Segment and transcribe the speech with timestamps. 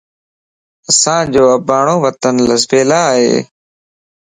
[0.89, 3.31] اسانجو اباڻون وطن لسيبلا ائي